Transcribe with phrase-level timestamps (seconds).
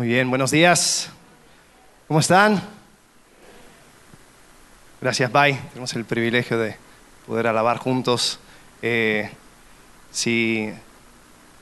[0.00, 1.10] Muy bien, buenos días.
[2.08, 2.62] ¿Cómo están?
[4.98, 5.58] Gracias, Bye.
[5.68, 6.74] Tenemos el privilegio de
[7.26, 8.38] poder alabar juntos.
[8.80, 9.30] Eh,
[10.10, 10.70] si,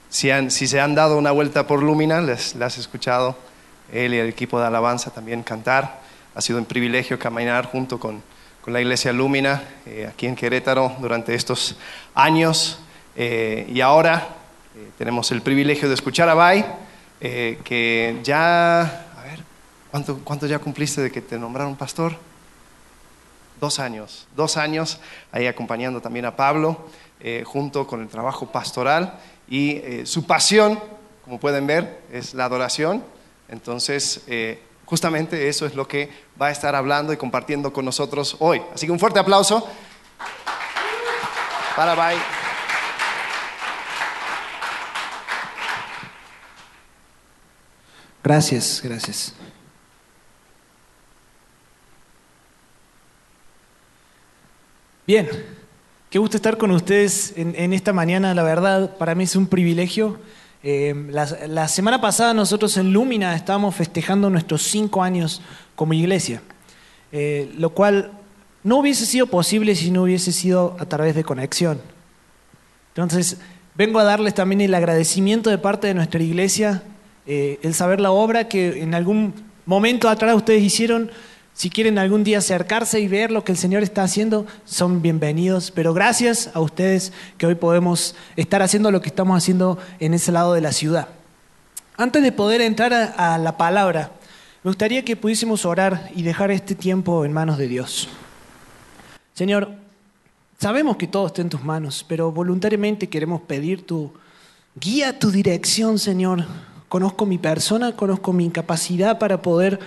[0.09, 3.37] si, se han dado una vuelta por Lumina, les, has escuchado
[3.93, 6.01] él y el equipo de alabanza también cantar.
[6.37, 8.23] Ha sido un privilegio caminar junto con,
[8.61, 11.77] con la iglesia Lumina eh, aquí en Querétaro durante estos
[12.15, 12.79] años.
[13.17, 14.29] Eh, y ahora
[14.97, 16.65] tenemos el privilegio de escuchar a Bay
[17.21, 19.41] eh, que ya, a ver,
[19.91, 22.17] ¿cuánto, ¿cuánto ya cumpliste de que te nombraron pastor?
[23.61, 25.01] Dos años, dos años
[25.33, 26.89] ahí acompañando también a Pablo,
[27.21, 29.19] eh, junto con el trabajo pastoral
[29.49, 30.79] y eh, su pasión,
[31.25, 33.03] como pueden ver, es la adoración.
[33.49, 34.23] Entonces,
[34.85, 38.63] justamente eso es lo que va a estar hablando y compartiendo con nosotros hoy.
[38.75, 39.67] Así que un fuerte aplauso
[41.75, 42.38] para Bye.
[48.23, 49.35] Gracias, gracias.
[55.07, 55.27] Bien,
[56.11, 60.19] qué gusto estar con ustedes en, esta mañana, la verdad, para mí es un privilegio.
[60.63, 65.41] Eh, la, semana pasada nosotros en Lumina estábamos festejando nuestros cinco años
[65.77, 66.43] como iglesia,
[67.11, 68.13] eh, lo cual
[68.65, 71.81] no hubiese sido posible si no hubiese sido a través de conexión.
[72.89, 73.39] Entonces,
[73.77, 76.83] vengo a darles también el agradecimiento de parte de nuestra iglesia
[77.31, 79.35] eh, el saber la obra que en algún
[79.67, 81.11] momento atrás ustedes hicieron.
[81.53, 85.71] Si quieren algún día acercarse y ver lo que el Señor está haciendo, son bienvenidos.
[85.71, 90.33] Pero gracias a ustedes que hoy podemos estar haciendo lo que estamos haciendo en ese
[90.33, 91.09] lado de la ciudad.
[91.99, 94.13] Antes de poder entrar a, a la palabra,
[94.63, 98.09] me gustaría que pudiésemos orar y dejar este tiempo en manos de Dios.
[99.35, 99.69] Señor,
[100.59, 104.15] sabemos que todo está en tus manos, pero voluntariamente queremos pedir tu
[104.81, 106.47] guía, tu dirección, Señor,
[106.89, 109.79] conozco mi persona, conozco mi incapacidad para poder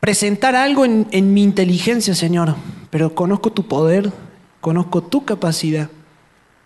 [0.00, 2.54] presentar algo en, mi inteligencia, Señor,
[2.90, 4.12] pero conozco tu poder,
[4.60, 5.88] conozco tu capacidad.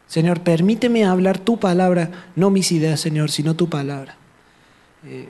[0.06, 4.16] Señor, permíteme hablar tu palabra, no mis ideas, Señor, sino tu palabra.
[5.06, 5.28] Eh,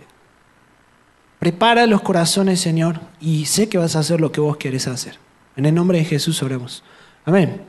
[1.38, 5.18] prepara los corazones, Señor, y sé que vas a hacer lo que vos quieres hacer.
[5.56, 6.82] En el nombre de Jesús oremos.
[7.26, 7.60] Amén.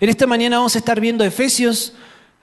[0.00, 1.92] En esta mañana vamos a estar viendo Efesios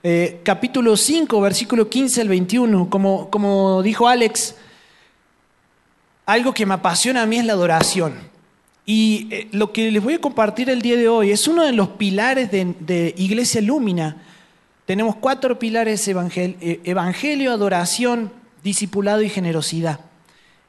[0.02, 4.54] eh, capítulo 5, versículo 15 al 21, como, como dijo Alex,
[6.24, 8.14] algo que me apasiona a mí es la adoración.
[8.86, 11.72] Y eh, lo que les voy a compartir el día de hoy es uno de
[11.72, 14.22] los pilares de, Iglesia Lúmina.
[14.86, 18.32] Tenemos cuatro pilares, eh, evangelio, adoración,
[18.64, 20.00] discipulado y generosidad.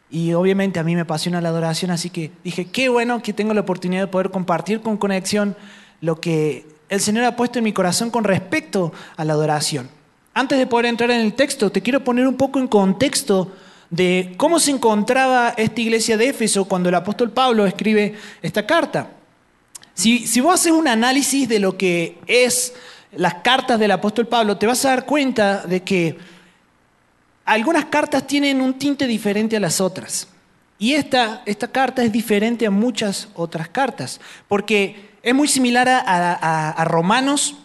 [0.10, 3.54] Y obviamente a mí me apasiona la adoración, así que dije, qué bueno que tengo
[3.54, 5.56] la oportunidad de poder compartir con conexión
[6.02, 9.90] lo que el Señor ha puesto en mi corazón con respecto a la adoración.
[10.34, 13.50] Antes de poder entrar en el texto, te quiero poner un poco en contexto
[13.90, 19.10] de cómo se encontraba esta iglesia de Éfeso cuando el apóstol Pablo escribe esta carta.
[19.94, 22.74] Si, si vos haces un análisis de lo que es
[23.14, 26.18] las cartas del apóstol Pablo, te vas a dar cuenta de que
[27.46, 30.28] algunas cartas tienen un tinte diferente a las otras.
[30.78, 34.20] Y esta, esta carta es diferente a muchas otras cartas,
[34.50, 37.56] porque es muy similar a, Romanos,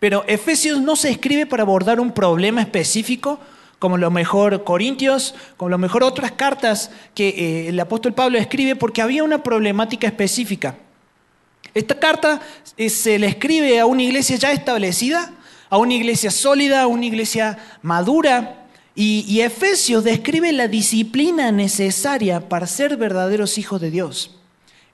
[0.00, 3.38] pero Efesios no se escribe para abordar un problema específico,
[3.78, 8.76] como lo mejor Corintios, como lo mejor otras cartas que eh, el apóstol Pablo escribe,
[8.76, 10.76] porque había una problemática específica.
[11.74, 12.40] Esta carta
[12.76, 15.32] eh, se le escribe a una iglesia ya establecida,
[15.70, 22.48] a una iglesia sólida, a una iglesia madura, y, y Efesios describe la disciplina necesaria
[22.48, 24.30] para ser verdaderos hijos de Dios.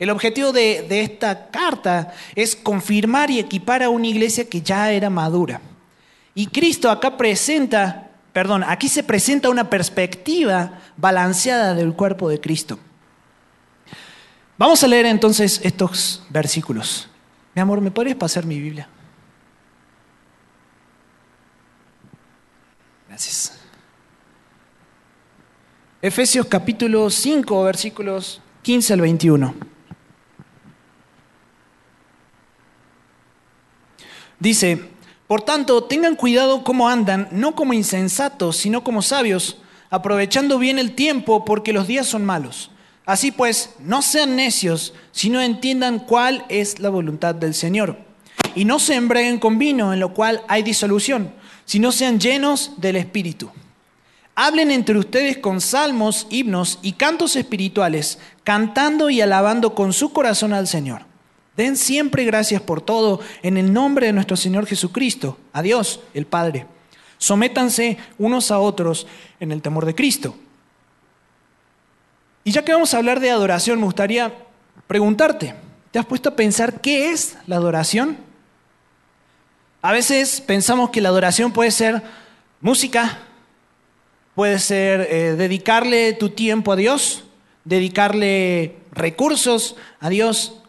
[0.01, 5.11] El objetivo de, esta carta es confirmar y equipar a una iglesia que ya era
[5.11, 5.61] madura.
[6.35, 12.79] Y Cristo acá presenta, perdón, aquí se presenta una perspectiva balanceada del cuerpo de Cristo.
[14.57, 17.07] Vamos a leer entonces estos versículos.
[17.55, 18.89] Mi amor, ¿me podrías pasar mi Biblia?
[23.07, 23.53] Gracias.
[26.01, 29.70] Efesios capítulo 5, versículos 15 al 21.
[34.41, 34.81] Dice,
[35.27, 39.59] por tanto, tengan cuidado cómo andan, no como insensatos, sino como sabios,
[39.91, 42.71] aprovechando bien el tiempo porque los días son malos.
[43.05, 47.99] Así pues, no sean necios, sino entiendan cuál es la voluntad del Señor.
[48.55, 51.33] Y no se embreguen con vino, en lo cual hay disolución,
[51.67, 53.51] sino sean llenos del Espíritu.
[54.35, 60.55] Hablen entre ustedes con salmos, himnos y cantos espirituales, cantando y alabando con su corazón
[60.55, 61.10] al Señor
[61.61, 66.25] Den siempre gracias por todo en el nombre de nuestro Señor Jesucristo, a Dios el
[66.25, 66.65] Padre.
[67.19, 69.07] Sométanse unos a otros
[69.41, 70.35] en el temor de Cristo.
[72.45, 74.33] Y ya que vamos a hablar de adoración, me gustaría
[74.87, 75.55] preguntarte,
[75.91, 78.17] ¿te has puesto a pensar qué es la adoración?
[79.83, 82.03] A veces pensamos que la adoración puede ser
[82.63, 83.19] música,
[84.35, 87.25] puede ser eh, dedicarle tu tiempo a Dios,
[87.67, 90.60] dedicarle recursos a Dios.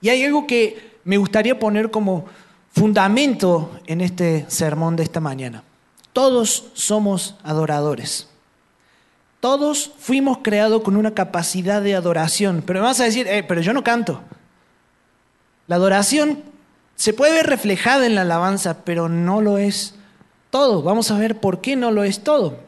[0.00, 2.26] Y hay algo que me gustaría poner como
[2.72, 5.64] fundamento en este sermón de esta mañana.
[6.12, 8.28] Todos somos adoradores.
[9.40, 12.62] Todos fuimos creados con una capacidad de adoración.
[12.66, 14.20] Pero me vas a decir, eh, pero yo no canto.
[15.66, 16.42] La adoración
[16.96, 19.94] se puede ver reflejada en la alabanza, pero no lo es
[20.50, 20.82] todo.
[20.82, 22.58] Vamos a ver por qué no lo es todo.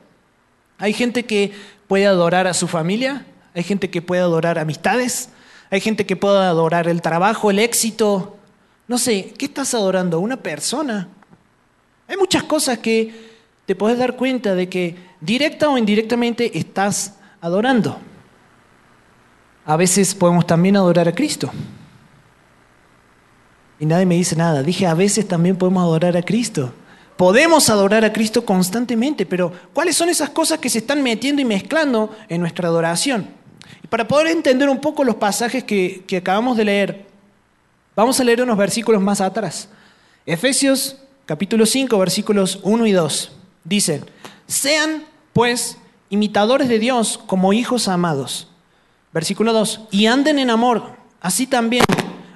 [0.78, 1.52] Hay gente que
[1.86, 5.28] puede adorar a su familia, hay gente que puede adorar amistades,
[5.72, 8.36] hay gente que puede adorar el trabajo, el éxito.
[8.88, 10.20] No sé, ¿qué estás adorando?
[10.20, 11.08] ¿Una persona?
[12.06, 13.32] Hay muchas cosas que
[13.64, 17.98] te puedes dar cuenta de que directa o indirectamente estás adorando.
[19.64, 21.50] A veces podemos también adorar a Cristo.
[23.80, 24.62] Y nadie me dice nada.
[24.62, 26.70] Dije, a veces también podemos adorar a Cristo.
[27.16, 31.46] Podemos adorar a Cristo constantemente, pero ¿cuáles son esas cosas que se están metiendo y
[31.46, 33.40] mezclando en nuestra adoración?
[33.88, 37.06] Para poder entender un poco los pasajes que, que acabamos de leer,
[37.94, 39.68] vamos a leer unos versículos más atrás.
[40.24, 40.96] Efesios
[41.26, 43.32] capítulo 5, versículos 1 y 2.
[43.64, 44.04] Dicen,
[44.46, 45.78] sean pues
[46.10, 48.48] imitadores de Dios como hijos amados.
[49.12, 51.84] Versículo 2, y anden en amor, así también,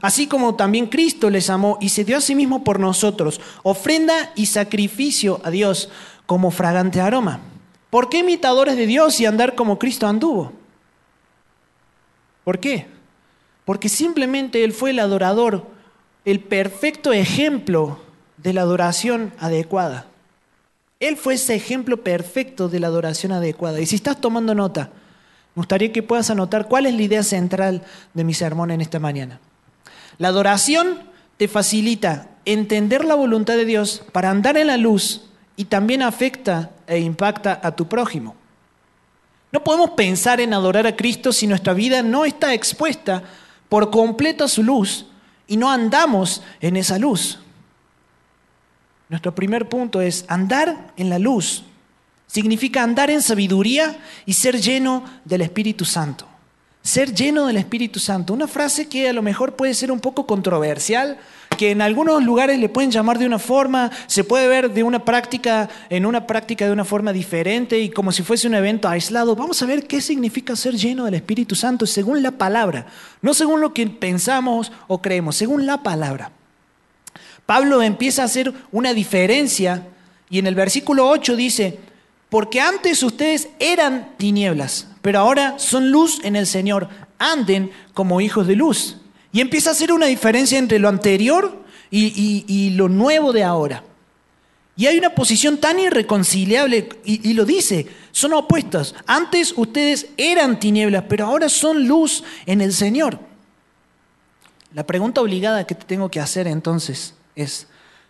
[0.02, 4.32] así como también Cristo les amó y se dio a sí mismo por nosotros, ofrenda
[4.34, 5.88] y sacrificio a Dios
[6.26, 7.40] como fragante aroma.
[7.88, 10.52] ¿Por qué imitadores de Dios y andar como Cristo anduvo?
[12.46, 12.86] ¿Por qué?
[13.64, 15.66] Porque simplemente Él fue el adorador,
[16.24, 17.98] el perfecto ejemplo
[18.36, 20.06] de la adoración adecuada.
[21.00, 23.80] Él fue ese ejemplo perfecto de la adoración adecuada.
[23.80, 24.90] Y si estás tomando nota,
[25.56, 27.82] me gustaría que puedas anotar cuál es la idea central
[28.14, 29.40] de mi sermón en esta mañana.
[30.16, 31.00] La adoración
[31.38, 35.24] te facilita entender la voluntad de Dios para andar en la luz
[35.56, 38.36] y también afecta e impacta a tu prójimo.
[39.52, 43.22] No podemos pensar en adorar a Cristo si nuestra vida no está expuesta
[43.68, 45.06] por completo a su luz
[45.46, 47.38] y no andamos en esa luz.
[49.08, 51.62] Nuestro primer punto es andar en la luz.
[52.26, 56.26] Significa andar en sabiduría y ser lleno del Espíritu Santo.
[56.86, 58.32] Ser lleno del Espíritu Santo.
[58.32, 61.18] Una frase que a lo mejor puede ser un poco controversial,
[61.58, 65.04] que en algunos lugares le pueden llamar de una forma, se puede ver de una
[65.04, 69.34] práctica en una práctica de una forma diferente y como si fuese un evento aislado.
[69.34, 72.86] Vamos a ver qué significa ser lleno del Espíritu Santo según la palabra,
[73.20, 76.30] no según lo que pensamos o creemos, según la palabra.
[77.46, 79.88] Pablo empieza a hacer una diferencia
[80.30, 81.80] y en el versículo 8 dice,
[82.28, 86.88] porque antes ustedes eran tinieblas, pero ahora son luz en el Señor,
[87.18, 88.96] anden como hijos de luz.
[89.32, 93.84] Y empieza a hacer una diferencia entre lo anterior y, lo nuevo de ahora.
[94.76, 98.94] Y hay una posición tan irreconciliable, y, y, lo dice, son opuestas.
[99.06, 103.18] Antes ustedes eran tinieblas, pero ahora son luz en el Señor.
[104.74, 107.66] La pregunta obligada que te tengo que hacer entonces es,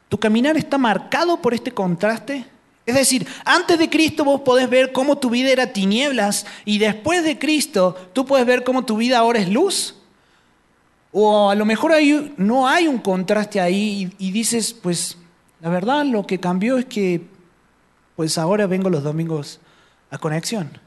[0.08, 2.46] ¿tu caminar está marcado por este contraste?
[2.86, 7.24] Es decir, antes de Cristo vos podés ver cómo tu vida era tinieblas y después
[7.24, 9.96] de Cristo tú puedes ver cómo tu vida ahora es luz.
[11.10, 11.92] O a lo mejor
[12.36, 15.18] no hay un contraste ahí y, dices, pues
[15.60, 17.22] la verdad lo que cambió es que
[18.14, 19.58] pues ahora vengo los domingos
[20.10, 20.78] a conexión.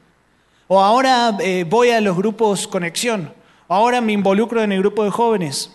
[0.68, 3.32] O ahora eh, voy a los grupos conexión.
[3.68, 5.70] O ahora me involucro en el grupo de jóvenes.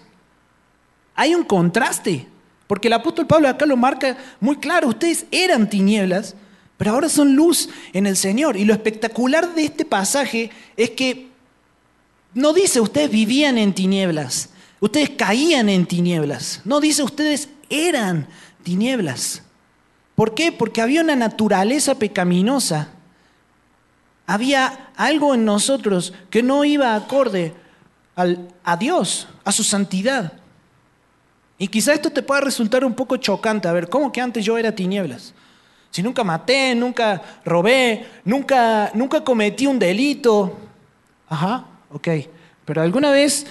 [1.13, 2.27] Hay un contraste.
[2.67, 6.35] Porque el apóstol Pablo acá lo marca muy claro, ustedes eran tinieblas,
[6.77, 8.57] pero ahora son luz en el Señor.
[8.57, 11.27] Y lo espectacular de este pasaje es que
[12.33, 18.27] no dice ustedes vivían en tinieblas, ustedes caían en tinieblas, no dice ustedes eran
[18.63, 19.41] tinieblas.
[20.15, 20.51] ¿Por qué?
[20.51, 22.89] Porque había una naturaleza pecaminosa,
[24.25, 27.53] había algo en nosotros que no iba acorde
[28.15, 30.33] a Dios, a su santidad.
[31.57, 33.67] Y quizá esto te pueda resultar un poco chocante.
[33.67, 35.33] A ver, ¿cómo que antes yo era tinieblas?
[35.89, 40.57] Si nunca maté, nunca robé, nunca, nunca cometí un delito.
[41.29, 42.07] Ajá, ok.
[42.65, 43.47] Pero alguna vez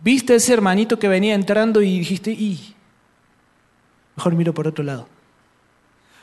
[0.00, 2.34] viste a ese hermanito que venía entrando y dijiste,
[4.16, 5.06] mejor miro por otro lado.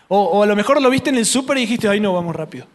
[0.07, 2.35] O, o a lo mejor lo viste en el súper y dijiste, ay no, vamos
[2.35, 2.65] rápido.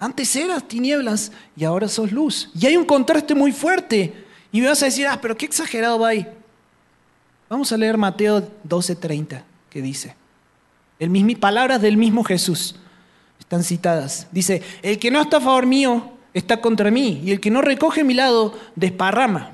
[0.00, 2.50] Antes eras tinieblas y ahora sos luz.
[2.58, 4.26] Y hay un contraste muy fuerte.
[4.52, 6.26] Y me vas a decir, ah, pero qué exagerado va ahí.
[7.48, 10.14] Vamos a leer Mateo 12:30, que dice,
[10.98, 12.76] el palabras del mismo Jesús
[13.38, 14.26] están citadas.
[14.32, 17.62] Dice, el que no está a favor mío está contra mí, y el que no
[17.62, 19.52] recoge mi lado desparrama.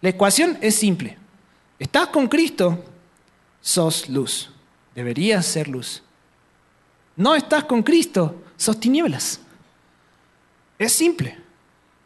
[0.00, 1.16] La ecuación es simple.
[1.78, 2.84] Estás con Cristo,
[3.60, 4.50] sos luz.
[4.94, 6.02] Deberías ser luz.
[7.16, 9.40] No estás con Cristo, sos tinieblas.
[10.78, 11.38] Es simple.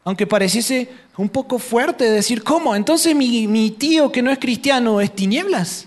[0.05, 2.77] Aunque pareciese un poco fuerte decir, ¿cómo?
[2.77, 5.87] Entonces mi, mi tío que no es cristiano es tinieblas.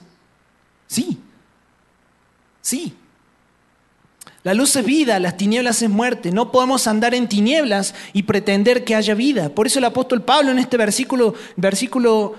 [0.88, 1.18] Sí,
[2.62, 2.94] sí.
[4.44, 6.32] La luz es vida, las tinieblas es muerte.
[6.32, 9.50] No podemos andar en tinieblas y pretender que haya vida.
[9.50, 12.36] Por eso el apóstol Pablo en este versículo, versículo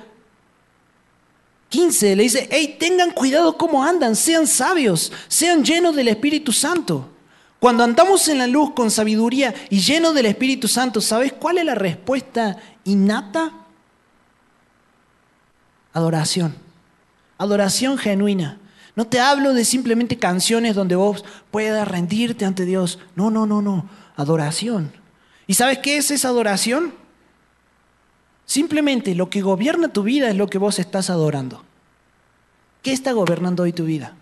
[1.70, 7.08] 15 le dice, hey, tengan cuidado cómo andan, sean sabios, sean llenos del Espíritu Santo.
[7.62, 11.64] Cuando andamos en la luz con sabiduría y llenos del Espíritu Santo, ¿sabes cuál es
[11.64, 13.52] la respuesta innata?
[15.92, 16.56] Adoración.
[17.38, 18.58] Adoración genuina.
[18.96, 22.98] No te hablo de simplemente canciones donde vos puedas rendirte ante Dios.
[23.14, 23.88] No, no, no, no.
[24.16, 24.92] Adoración.
[25.46, 26.92] ¿Y sabes qué es esa adoración?
[28.44, 31.62] Simplemente lo que gobierna tu vida es lo que vos estás adorando.
[32.82, 34.16] ¿Qué está gobernando hoy tu vida?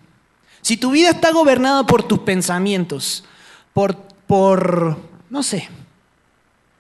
[0.63, 3.25] Si tu vida está gobernada por tus pensamientos,
[3.73, 4.99] por, por
[5.31, 5.69] no sé,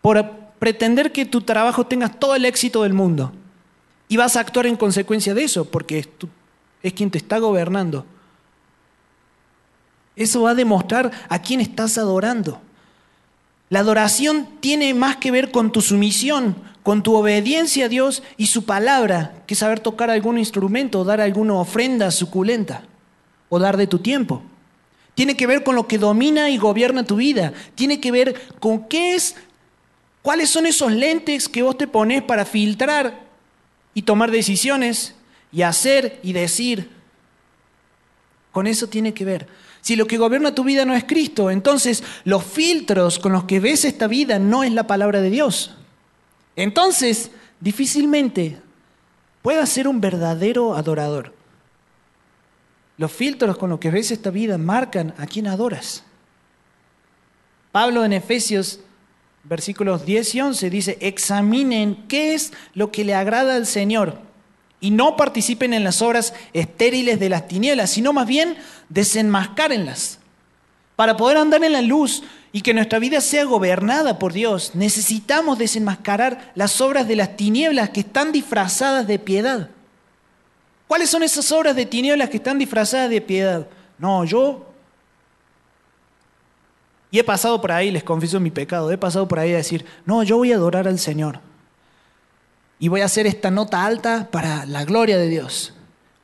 [0.02, 0.24] por
[0.58, 3.32] pretender que tu trabajo tenga todo el éxito del mundo
[4.08, 6.28] y vas a actuar en consecuencia de eso, porque tú
[6.82, 8.04] es quien te está gobernando.
[10.16, 12.60] Eso va a demostrar a quién estás adorando.
[13.70, 18.46] La adoración tiene más que ver con tu sumisión, con tu obediencia a Dios y
[18.46, 22.82] su palabra, que saber tocar algún instrumento, o dar alguna ofrenda suculenta
[23.50, 24.42] o dar de tu tiempo.
[25.14, 27.52] Tiene que ver con lo que domina y gobierna tu vida.
[27.74, 29.36] Tiene que ver con qué es,
[30.22, 33.20] cuáles son esos lentes que vos te pones para filtrar
[33.92, 35.14] y tomar decisiones
[35.52, 36.88] y hacer y decir.
[38.52, 39.46] Con eso tiene que ver.
[39.82, 43.60] Si lo que gobierna tu vida no es Cristo, entonces los filtros con los que
[43.60, 45.76] ves esta vida no es la palabra de Dios.
[46.56, 47.30] Entonces,
[47.60, 48.58] difícilmente
[49.42, 51.39] puedas ser un verdadero adorador.
[53.00, 56.04] Los filtros con los que ves esta vida marcan a quién adoras.
[57.72, 58.80] Pablo en Efesios
[59.42, 64.18] versículos 10 y 11 dice, examinen qué es lo que le agrada al Señor
[64.80, 68.58] y no participen en las obras estériles de las tinieblas, sino más bien
[68.90, 70.18] desenmascárenlas.
[70.94, 75.56] Para poder andar en la luz y que nuestra vida sea gobernada por Dios, necesitamos
[75.56, 79.70] desenmascarar las obras de las tinieblas que están disfrazadas de piedad.
[80.90, 83.64] ¿Cuáles son esas obras de tinieblas que están disfrazadas de piedad?
[83.96, 84.66] No, yo...
[87.12, 89.86] Y he pasado por ahí, les confieso mi pecado, he pasado por ahí a decir,
[90.04, 91.38] no, yo voy a adorar al Señor
[92.80, 95.74] y voy a hacer esta nota alta para la gloria de Dios.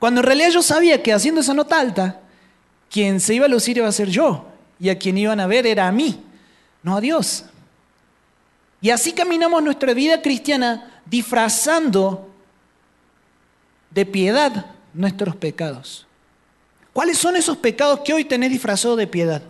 [0.00, 2.22] Cuando en realidad yo sabía que haciendo esa nota alta,
[2.90, 4.46] quien se iba a lucir iba a ser yo
[4.80, 6.24] y a quien iban a ver era a mí,
[6.82, 7.44] no a Dios.
[8.80, 12.32] Y así caminamos nuestra vida cristiana disfrazando
[13.90, 16.06] de piedad nuestros pecados.
[16.92, 19.42] ¿Cuáles son esos pecados que hoy tenés disfrazado de piedad?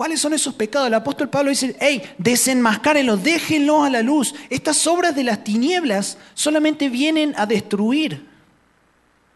[0.00, 0.88] ¿Cuáles son esos pecados?
[0.88, 4.34] El apóstol Pablo dice, hey, desenmascárenlos, déjenlos a la luz.
[4.48, 8.26] Estas obras de las tinieblas solamente vienen a destruir.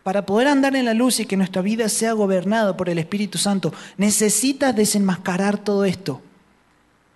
[0.03, 3.39] Para poder andar en la luz y que nuestra vida sea gobernada por el Espíritu
[3.39, 6.23] Santo, necesitas desenmascarar todo esto.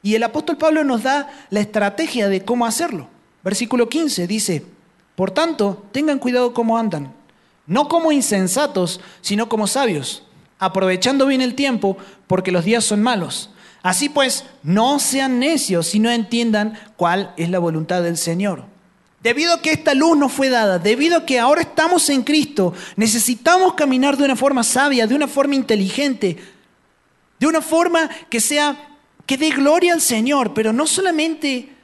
[0.03, 3.09] Y el apóstol Pablo nos da la estrategia de cómo hacerlo.
[3.43, 4.65] Versículo 15 dice,
[5.19, 7.13] por tanto, tengan cuidado cómo andan,
[7.67, 10.23] no como insensatos, sino como sabios
[10.61, 11.97] aprovechando bien el tiempo,
[12.29, 13.51] porque los días son malos.
[13.83, 18.67] Así pues, no sean necios, si no entiendan cuál es la voluntad del Señor.
[19.21, 22.73] Debido a que esta luz nos fue dada, debido a que ahora estamos en Cristo,
[22.95, 26.37] necesitamos caminar de una forma sabia, de una forma inteligente,
[27.41, 28.85] de una forma que sea
[29.27, 31.77] que dé gloria al Señor, pero no solamente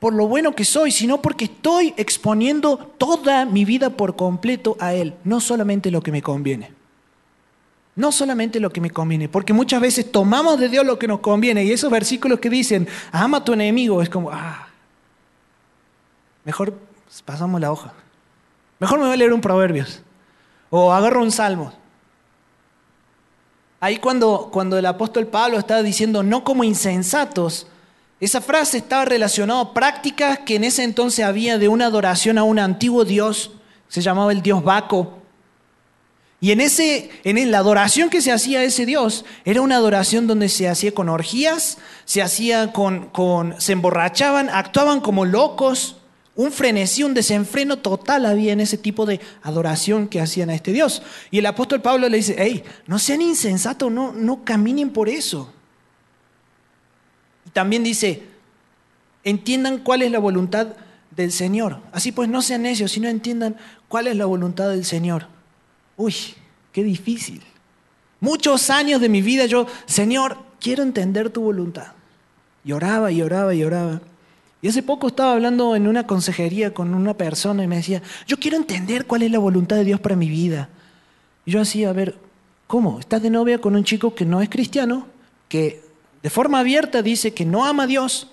[0.00, 4.94] por lo bueno que soy, sino porque estoy exponiendo toda mi vida por completo a
[4.94, 6.72] Él, no solamente lo que me conviene.
[7.96, 11.20] No solamente lo que me conviene, porque muchas veces tomamos de Dios lo que nos
[11.20, 14.68] conviene y esos versículos que dicen, ama a tu enemigo, es como, ah,
[16.44, 16.72] mejor
[17.26, 17.92] pasamos la hoja.
[18.78, 20.00] Mejor me voy a leer un Proverbios
[20.70, 21.74] o agarro un Salmo.
[23.80, 27.66] Ahí cuando, cuando el apóstol Pablo estaba diciendo no como insensatos,
[28.20, 32.44] esa frase estaba relacionada a prácticas que en ese entonces había de una adoración a
[32.44, 33.52] un antiguo dios,
[33.88, 35.20] se llamaba el dios Baco,
[36.42, 40.26] y en, ese, en la adoración que se hacía a ese Dios, era una adoración
[40.26, 45.96] donde se hacía con orgías, se hacía con, con, se emborrachaban, actuaban como locos,
[46.34, 50.72] un frenesí, un desenfreno total había en ese tipo de adoración que hacían a este
[50.72, 51.02] Dios.
[51.30, 55.52] Y el apóstol Pablo le dice, hey, no sean insensatos, no, no caminen por eso.
[57.50, 58.22] Y también dice,
[59.24, 60.68] entiendan cuál es la voluntad
[61.10, 61.80] del Señor.
[61.90, 63.56] Así pues, no sean necios, sino entiendan
[63.88, 65.26] cuál es la voluntad del Señor.
[65.96, 66.14] Uy,
[66.70, 67.42] qué difícil.
[68.20, 71.88] Muchos años de mi vida yo, Señor, quiero entender tu voluntad.
[72.62, 74.00] Lloraba, lloraba, lloraba.
[74.62, 78.36] Y hace poco estaba hablando en una consejería con una persona y me decía, yo
[78.36, 80.68] quiero entender cuál es la voluntad de Dios para mi vida.
[81.46, 82.16] Y yo así, a ver,
[82.68, 83.00] ¿cómo?
[83.00, 85.08] ¿Estás de novia con un chico que no es cristiano,
[85.48, 85.89] que
[86.22, 88.28] de forma abierta dice que no ama a Dios?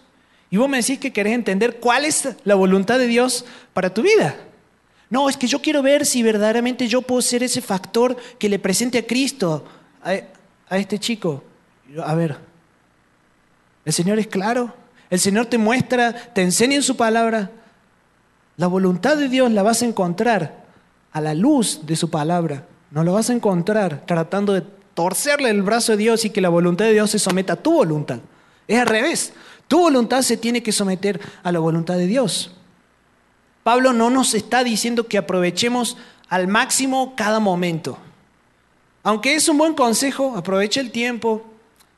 [0.49, 4.01] Y vos me decís que querés entender cuál es la voluntad de Dios para tu
[4.01, 4.35] vida.
[5.09, 8.59] No, es que yo quiero ver si verdaderamente yo puedo ser ese factor que le
[8.59, 9.65] presente a Cristo
[10.03, 11.43] a, este chico.
[12.03, 12.37] A ver,
[13.85, 14.73] el Señor es claro.
[15.09, 17.51] El Señor te muestra, te enseña en su palabra.
[18.57, 20.65] La voluntad de Dios la vas a encontrar
[21.13, 22.65] a la luz de su palabra.
[22.91, 24.63] No la vas a encontrar tratando de
[24.97, 27.71] torcerle el brazo de Dios y que la voluntad de Dios se someta a tu
[27.71, 28.17] voluntad.
[28.67, 29.31] Es al revés.
[29.67, 32.55] Tu voluntad se tiene que someter a la voluntad de Dios.
[33.61, 35.97] Pablo no nos está diciendo que aprovechemos
[36.29, 37.99] al máximo cada momento.
[39.03, 41.45] Aunque es un buen consejo, aproveche el tiempo,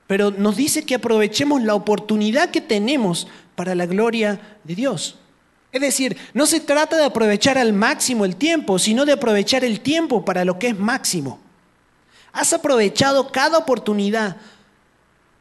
[0.05, 5.17] pero nos dice que aprovechemos la oportunidad que tenemos para la gloria de Dios.
[5.71, 9.79] Es decir, no se trata de aprovechar al máximo el tiempo, sino de aprovechar el
[9.79, 11.39] tiempo para lo que es máximo.
[12.31, 14.37] ¿Has aprovechado cada oportunidad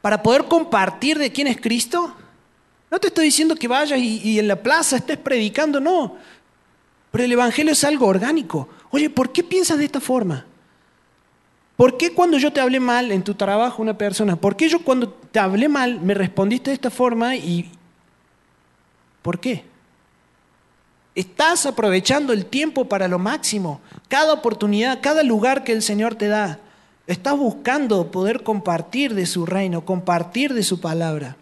[0.00, 2.14] para poder compartir de quién es Cristo?
[2.90, 6.16] No te estoy diciendo que vayas y, en la plaza estés predicando, no.
[7.11, 8.68] Pero el Evangelio es algo orgánico.
[8.90, 10.47] Oye, ¿por qué piensas de esta forma?
[11.76, 14.37] ¿Por qué cuando yo te hablé mal en tu trabajo una persona?
[14.37, 17.71] ¿Por qué yo cuando te hablé mal me respondiste de esta forma y...
[19.23, 19.64] ¿Por qué?
[21.14, 23.80] Estás aprovechando el tiempo para lo máximo.
[24.09, 26.59] Cada oportunidad, cada lugar que el Señor te da.
[27.09, 31.37] Estás buscando poder compartir de su reino, compartir de su palabra.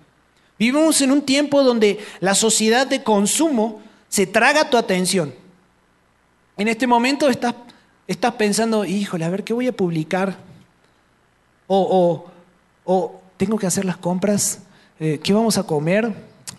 [0.59, 5.35] Vivimos en un tiempo donde la sociedad de consumo se traga tu atención.
[6.57, 7.55] En este momento estás
[8.07, 10.37] estás pensando, híjole, a ver, ¿qué voy a publicar?
[11.67, 12.25] O,
[12.85, 14.61] o, tengo que hacer las compras,
[15.01, 16.15] eh, ¿qué vamos a comer?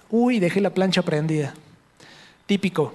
[0.09, 1.53] Uy, dejé la plancha prendida.
[2.45, 2.93] Típico.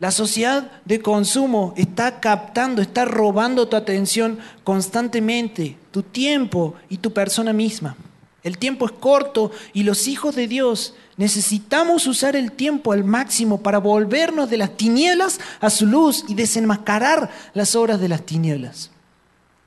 [0.00, 7.12] La sociedad de consumo está captando, está robando tu atención constantemente, tu tiempo y tu
[7.12, 7.96] persona misma.
[8.42, 13.62] El tiempo es corto y los hijos de Dios necesitamos usar el tiempo al máximo
[13.62, 18.90] para volvernos de las tinieblas a su luz y desenmascarar las obras de las tinieblas.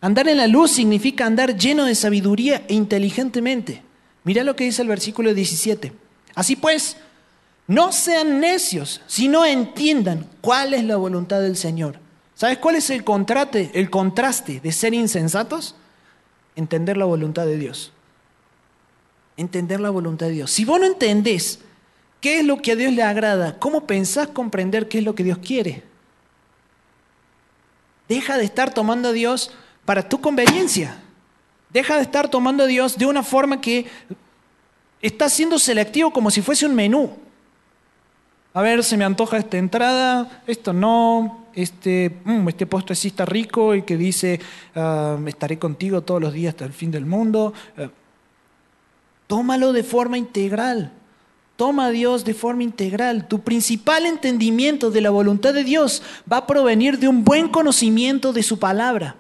[0.02, 3.84] Andar en la luz significa andar lleno de sabiduría e inteligentemente.
[4.24, 5.94] Mira lo que dice el versículo 17.
[6.34, 6.98] Así pues,
[7.68, 12.00] no sean necios, sino entiendan cuál es la voluntad del Señor.
[12.36, 15.76] ¿Sabes cuál es el contraste, el contraste de ser insensatos?
[16.56, 17.94] Entender la voluntad de Dios
[19.38, 20.52] entender la voluntad de Dios.
[20.52, 21.60] Si vos no entendés
[22.22, 25.24] qué es lo que a Dios le agrada, ¿cómo pensás comprender qué es lo que
[25.24, 25.84] Dios quiere?
[28.08, 29.52] Deja de estar tomando a Dios
[29.86, 30.98] para tu conveniencia.
[31.70, 33.88] Deja de estar tomando a Dios de una forma que
[35.02, 37.18] está siendo selectivo como si fuese un menú.
[38.54, 43.74] A ver, se me antoja esta entrada, esto no, este, mm, este postre está rico
[43.74, 44.40] y que dice,
[44.76, 47.54] ah, estaré contigo todos los días hasta el fin del mundo.
[47.78, 47.90] Ah,
[49.26, 50.92] Tómalo de forma integral.
[51.56, 53.28] Toma a Dios de forma integral.
[53.28, 58.34] Tu principal entendimiento de la voluntad de Dios va a provenir de un buen conocimiento
[58.34, 59.16] de su palabra.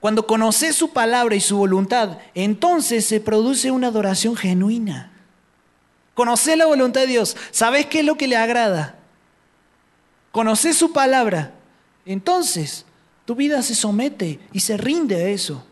[0.00, 5.11] Cuando conoces su palabra y su voluntad, entonces se produce una adoración genuina.
[6.14, 8.96] Conoces la voluntad de Dios, sabes qué es lo que le agrada.
[10.30, 11.52] Conoces su palabra,
[12.04, 12.84] entonces
[13.24, 15.64] tu vida se somete y se rinde a eso.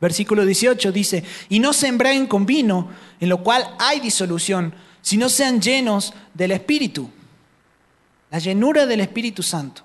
[0.00, 5.28] Versículo 18 dice, y no se embriaguen con vino, en lo cual hay disolución, sino
[5.28, 7.10] sean llenos del Espíritu.
[8.30, 9.82] La llenura del Espíritu Santo.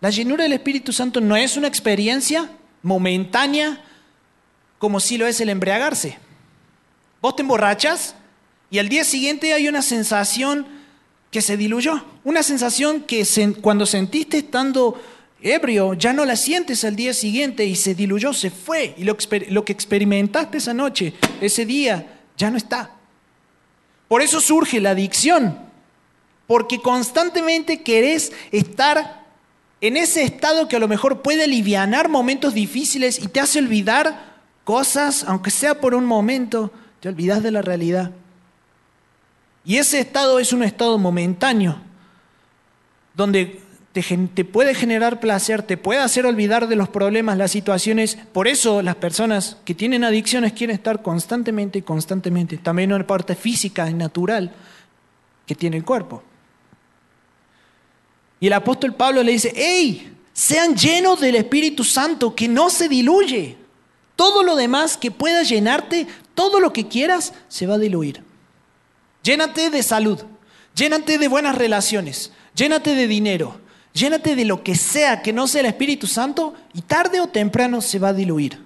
[0.00, 2.50] La llenura del Espíritu Santo no es una experiencia
[2.82, 3.82] momentánea
[4.78, 6.18] como si lo es el embriagarse.
[7.22, 8.16] Vos te emborrachas
[8.68, 10.66] y al día siguiente hay una sensación
[11.30, 13.24] que se diluyó, una sensación que
[13.60, 15.00] cuando sentiste estando
[15.40, 18.94] ebrio, ya no la sientes al día siguiente y se diluyó, se fue.
[18.98, 19.16] Y lo,
[19.50, 22.90] lo, que experimentaste esa noche, ese día, ya no está.
[24.08, 25.58] Por eso surge la adicción,
[26.48, 29.24] porque constantemente querés estar
[29.80, 34.42] en ese estado que a lo mejor puede aliviar momentos difíciles y te hace olvidar
[34.64, 38.12] cosas, aunque sea por un momento, te olvidas de la realidad.
[39.64, 41.78] Y ese estado es un estado momentáneo,
[43.16, 43.60] donde
[43.92, 48.16] te, puede generar placer, te puede hacer olvidar de los problemas, las situaciones.
[48.32, 52.58] Por eso las personas que tienen adicciones quieren estar constantemente y constantemente.
[52.58, 54.52] También una parte física y natural
[55.44, 56.22] que tiene el cuerpo.
[58.38, 60.08] Y el apóstol Pablo le dice, ¡Ey!
[60.32, 63.61] Sean llenos del Espíritu Santo, que no se diluye.
[64.16, 68.22] Todo lo demás que pueda llenarte, todo lo que quieras, se va a diluir.
[69.22, 70.20] Llénate de salud,
[70.74, 73.60] llénate de buenas relaciones, llénate de dinero,
[73.94, 77.80] Llénate de lo que sea que no sea el Espíritu Santo y tarde o temprano
[77.80, 78.58] se va a diluir.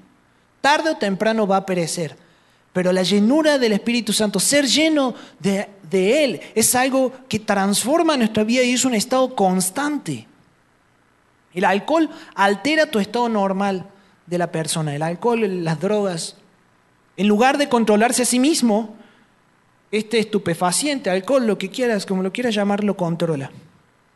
[0.60, 2.16] Tarde o temprano va a perecer.
[2.72, 5.68] Pero la llenura del Espíritu Santo, ser lleno de,
[6.24, 10.28] Él, es algo que transforma nuestra vida y es un estado constante.
[11.54, 13.86] El alcohol altera tu estado normal
[14.26, 14.94] de la persona.
[14.94, 16.36] El alcohol, las drogas.
[17.16, 18.94] En lugar de controlarse a sí mismo,
[19.90, 23.50] este estupefaciente, alcohol, lo que quieras, como lo quieras llamar, lo controla.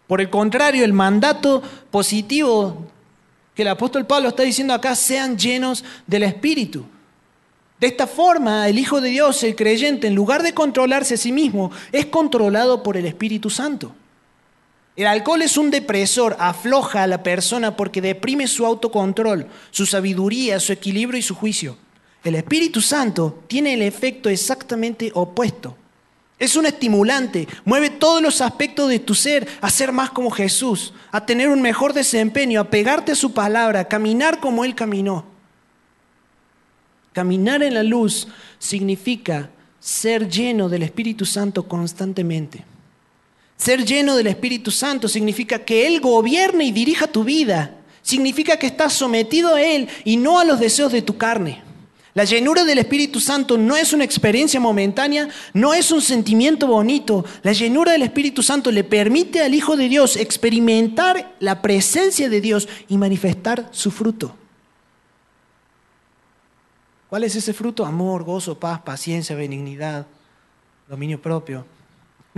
[0.07, 2.87] Por el contrario, el mandato positivo
[3.55, 6.85] que el apóstol Pablo está diciendo acá, sean llenos del Espíritu.
[7.79, 11.33] De esta forma, el Hijo de Dios, el creyente, en lugar de controlarse a sí
[11.33, 13.95] mismo, es controlado por el Espíritu Santo.
[14.97, 20.61] El alcohol es un depresor, afloja a la persona porque deprime su autocontrol, su sabiduría,
[20.61, 21.77] su equilibrio y su juicio.
[22.23, 25.77] El Espíritu Santo tiene el efecto exactamente opuesto.
[26.39, 30.93] Es un estimulante, mueve todos los aspectos de tu ser a ser más como Jesús,
[31.13, 35.25] a tener un mejor desempeño, a pegarte a su palabra, a caminar como Él caminó.
[37.13, 39.51] Caminar en la luz significa
[39.81, 42.65] ser lleno del Espíritu Santo constantemente.
[43.61, 47.77] Ser lleno del Espíritu Santo significa que Él gobierne y dirija tu vida.
[48.01, 51.63] Significa que estás sometido a Él y no a los deseos de tu carne.
[52.15, 57.27] La llenura del Espíritu Santo no es una experiencia momentánea, no es un sentimiento bonito.
[57.43, 62.41] La llenura del Espíritu Santo le permite al Hijo de Dios experimentar la presencia de
[62.41, 64.35] Dios y manifestar su fruto.
[67.11, 67.85] ¿Cuál es ese fruto?
[67.85, 70.07] Amor, gozo, paz, paciencia, benignidad,
[70.89, 71.67] dominio propio.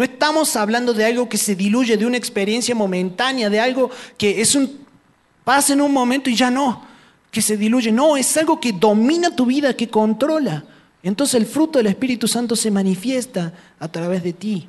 [0.03, 3.89] No estamos hablando de algo que se diluye, de una experiencia momentánea, de algo
[4.19, 4.81] que es un
[5.45, 6.85] pasa en un momento y ya no
[7.31, 7.93] que se diluye.
[7.93, 10.65] No, es algo que domina tu vida, que controla.
[11.05, 14.69] Entonces el fruto del Espíritu Santo se manifiesta a través de ti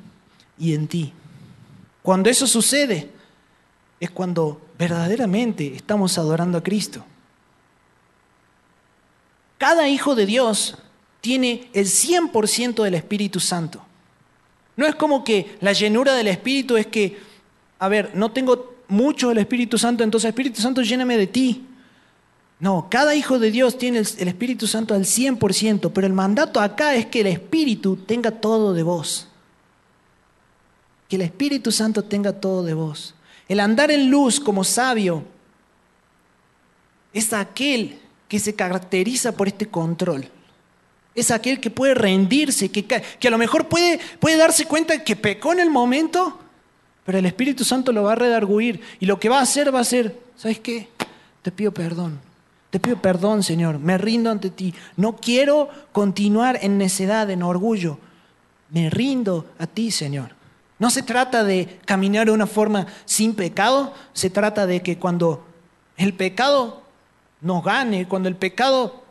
[0.56, 1.12] y en ti.
[2.00, 3.10] Cuando eso sucede,
[3.98, 7.04] es cuando verdaderamente estamos adorando a Cristo.
[9.58, 10.78] Cada hijo de Dios
[11.20, 13.84] tiene el 100% del Espíritu Santo.
[14.76, 17.18] No es como que la llenura del Espíritu es que,
[17.78, 21.66] a ver, no tengo mucho del Espíritu Santo, entonces Espíritu Santo lléname de ti.
[22.60, 26.94] No, cada hijo de Dios tiene el, Espíritu Santo al 100%, pero el mandato acá
[26.94, 29.28] es que el Espíritu tenga todo de vos.
[31.08, 33.14] Que el Espíritu Santo tenga todo de vos.
[33.48, 35.24] El andar en luz como sabio
[37.12, 40.30] es aquel que se caracteriza por este control.
[41.14, 45.16] Es aquel que puede rendirse, que, que a lo mejor puede, puede darse cuenta que
[45.16, 46.40] pecó en el momento,
[47.04, 48.80] pero el Espíritu Santo lo va a redarguir.
[49.00, 50.88] Y lo que va a hacer va a ser, ¿sabes qué?
[51.42, 52.18] Te pido perdón
[52.74, 54.74] te pido perdón, Señor, me rindo ante ti.
[54.96, 58.00] No quiero continuar en necedad, en orgullo.
[58.70, 60.30] Me rindo a ti, Señor.
[60.80, 65.46] No se trata de caminar de una forma sin pecado, se trata de que cuando
[65.96, 66.82] el pecado
[67.40, 69.03] nos gane, cuando el pecado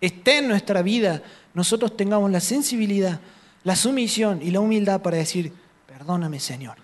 [0.00, 1.22] esté en nuestra vida,
[1.54, 3.20] nosotros tengamos la sensibilidad,
[3.64, 5.52] la sumisión y la humildad para decir,
[5.86, 6.76] perdóname, Señor.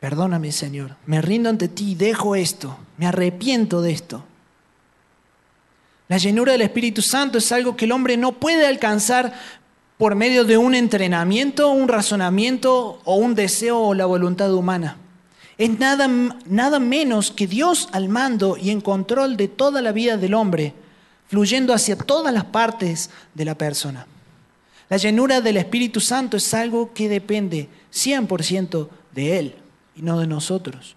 [0.00, 0.96] Perdóname, Señor.
[1.06, 4.24] Me rindo ante ti, dejo esto, me arrepiento de esto.
[6.08, 9.32] La llenura del Espíritu Santo es algo que el hombre no puede alcanzar
[9.96, 14.98] por medio de un entrenamiento, un razonamiento o un deseo o la voluntad humana.
[15.56, 16.08] Es nada,
[16.46, 20.74] nada menos que Dios al mando y en control de toda la vida del hombre,
[21.28, 24.06] fluyendo hacia todas las partes de la persona.
[24.88, 29.54] La llenura del Espíritu Santo es algo que depende 100% de Él
[29.96, 30.96] y no de nosotros.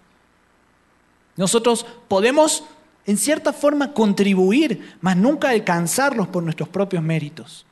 [1.36, 2.64] Nosotros podemos
[3.06, 7.64] en cierta forma contribuir, mas nunca alcanzarlos por nuestros propios méritos.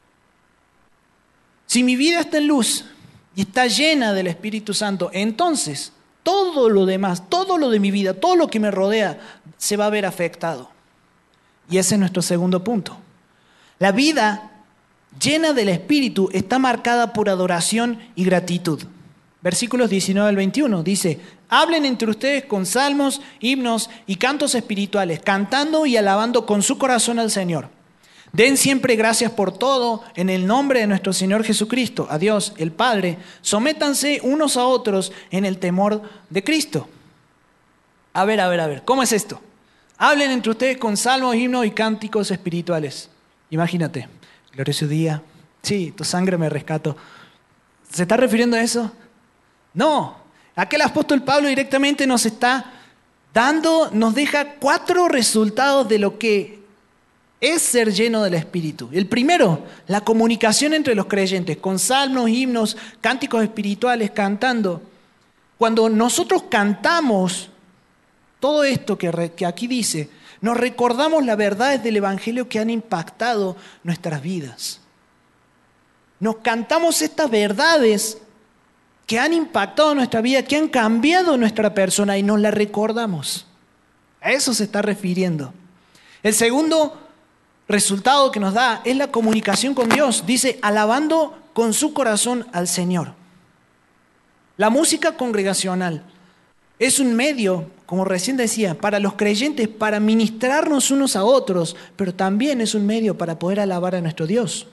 [1.67, 2.87] Si mi vida está en luz
[3.35, 5.93] y está llena del Espíritu Santo, entonces
[6.23, 9.21] todo lo demás, todo lo de mi vida, todo lo que me rodea,
[9.59, 10.71] se va a ver afectado.
[11.71, 12.97] Y ese es nuestro segundo punto.
[13.79, 14.51] La vida
[15.21, 18.83] llena del Espíritu está marcada por adoración y gratitud.
[19.43, 25.87] Versículos 19 al 21 dice, hablen entre ustedes con salmos, himnos y cantos espirituales, cantando
[25.87, 27.69] y alabando con su corazón al Señor.
[28.33, 32.73] Den siempre gracias por todo en el nombre de nuestro Señor Jesucristo, a Dios, el
[32.73, 33.19] Padre.
[33.41, 36.89] Sométanse unos a otros en el temor de Cristo.
[38.13, 39.41] A ver, a ver, a ver, ¿cómo es esto?
[39.99, 43.09] Hablen entre ustedes con salmos, himnos y cánticos espirituales.
[43.51, 44.09] Imagínate,
[44.53, 45.23] glorioso día,
[45.63, 46.97] sí, tu sangre me rescato.
[47.91, 48.93] ¿Se está refiriendo a eso?
[49.73, 50.17] No,
[50.55, 52.73] aquel apóstol Pablo directamente nos está
[53.33, 56.57] dando, nos deja cuatro resultados de lo que
[57.41, 58.89] es ser lleno del Espíritu.
[58.93, 64.83] El primero, la comunicación entre los creyentes, con salmos, himnos, cánticos espirituales, cantando.
[65.59, 67.51] Cuando nosotros cantamos
[68.41, 69.09] todo esto que,
[69.47, 74.81] aquí dice, nos recordamos las verdades del Evangelio que han impactado nuestras vidas.
[76.21, 78.19] Nos cantamos estas verdades
[79.07, 83.47] que han impactado nuestra vida, que han cambiado nuestra persona y nos la recordamos.
[84.21, 85.53] A eso se está refiriendo.
[86.23, 86.99] El segundo
[87.69, 90.25] resultado que nos da es la comunicación con Dios.
[90.27, 93.15] Dice, alabando con su corazón al Señor.
[94.57, 96.03] La música congregacional
[96.79, 102.15] es un medio, como recién decía, para los creyentes, para ministrarnos unos a otros, pero
[102.15, 104.67] también es un medio para poder alabar a nuestro Dios.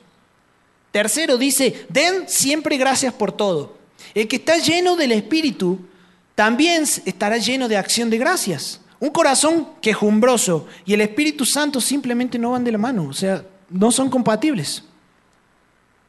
[0.92, 3.78] Tercero dice, den siempre gracias por todo.
[4.14, 5.80] El que está lleno del Espíritu
[6.36, 8.82] también estará lleno de acción de gracias.
[9.00, 13.44] Un corazón quejumbroso y el Espíritu Santo simplemente no van de la mano, o sea,
[13.70, 14.84] no son compatibles.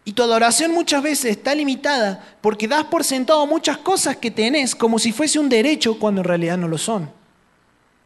[0.05, 4.75] Y tu adoración muchas veces está limitada porque das por sentado muchas cosas que tenés
[4.75, 7.11] como si fuese un derecho cuando en realidad no lo son.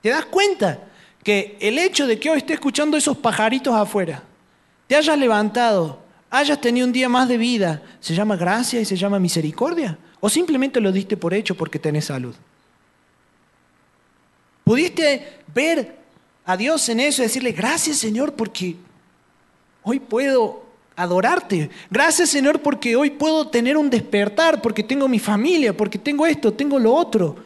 [0.00, 0.78] ¿Te das cuenta
[1.24, 4.22] que el hecho de que hoy esté escuchando esos pajaritos afuera,
[4.86, 5.98] te hayas levantado,
[6.30, 9.98] hayas tenido un día más de vida, ¿se llama gracia y se llama misericordia?
[10.20, 12.34] ¿O simplemente lo diste por hecho porque tenés salud?
[14.62, 15.96] ¿Pudiste ver
[16.44, 18.76] a Dios en eso y decirle, gracias Señor porque
[19.82, 20.67] hoy puedo
[20.98, 21.70] adorarte?
[21.90, 26.52] Gracias Señor porque hoy puedo tener un despertar, porque tengo mi familia, porque tengo esto,
[26.52, 27.36] tengo lo otro.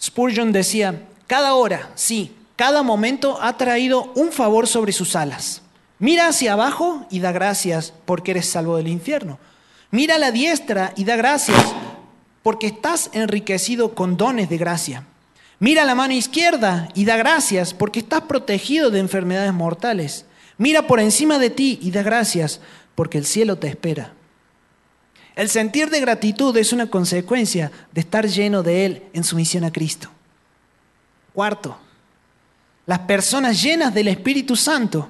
[0.00, 5.62] Spurgeon decía, cada hora, sí, cada momento ha traído un favor sobre sus alas.
[5.98, 9.38] Mira hacia abajo y da gracias porque eres salvo del infierno.
[9.90, 11.74] Mira a la diestra y da gracias
[12.42, 15.04] porque estás enriquecido con dones de gracia.
[15.58, 20.24] Mira a la mano izquierda y da gracias porque estás protegido de enfermedades mortales.
[20.60, 22.60] Mira por encima de ti y da gracias
[22.94, 24.12] porque el cielo te espera.
[25.34, 29.64] El sentir de gratitud es una consecuencia de estar lleno de Él en su misión
[29.64, 30.10] a Cristo.
[31.32, 31.78] Cuarto,
[32.84, 35.08] las personas llenas del Espíritu Santo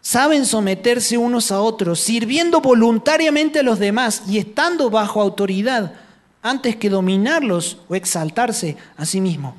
[0.00, 5.94] saben someterse unos a otros, sirviendo voluntariamente a los demás y estando bajo autoridad
[6.42, 9.56] antes que dominarlos o exaltarse a sí mismo.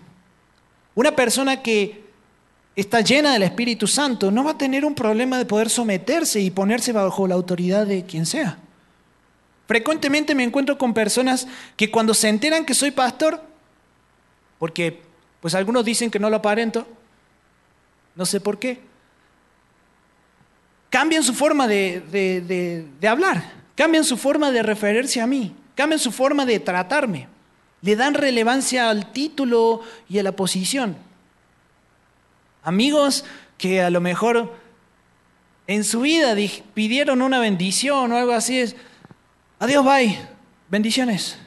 [0.94, 2.05] Una persona que
[2.76, 6.52] está llena del Espíritu Santo no va a tener un problema de poder someterse y
[6.52, 8.58] ponerse bajo la autoridad de quien sea.
[9.68, 13.42] Frecuentemente me encuentro con personas que cuando se enteran que soy pastor,
[14.60, 15.02] porque
[15.40, 16.88] pues algunos dicen que no lo aparento,
[18.16, 18.80] no sé por qué,
[20.90, 26.46] cambian su forma de, hablar, cambian su forma de referirse a mí, cambian su forma
[26.46, 27.28] de tratarme,
[27.82, 30.96] le dan relevancia al título y a la posición.
[32.66, 33.24] Amigos
[33.58, 34.54] que a lo mejor
[35.68, 36.36] en su vida
[36.74, 38.76] pidieron una bendición o algo así, es,
[39.60, 40.20] adiós, bye,
[40.70, 41.38] bendiciones.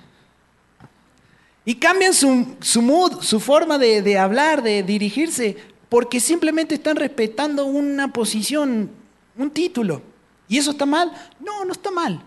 [1.66, 5.58] Y cambian su, mood, su forma de hablar, de dirigirse,
[5.90, 8.90] porque simplemente están respetando una posición
[9.38, 10.02] un título.
[10.48, 11.12] ¿Y eso está mal?
[11.40, 12.20] No, no está mal.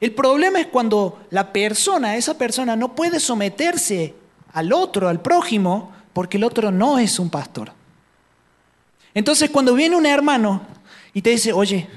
[0.00, 4.14] El problema es cuando la persona, esa persona, no puede someterse
[4.52, 7.72] al otro, al prójimo, porque el otro no es un pastor.
[9.16, 10.60] Entonces, cuando viene un hermano
[11.14, 11.88] y te dice, oye,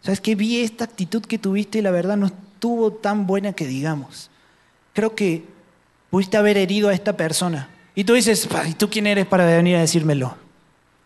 [0.00, 0.34] ¿sabes qué?
[0.34, 4.30] Vi esta actitud que tuviste y la verdad no estuvo tan buena que digamos.
[4.94, 5.44] Creo que
[6.08, 7.68] pudiste haber herido a esta persona.
[7.94, 10.34] Y tú dices, ¿y tú quién eres para venir a decírmelo?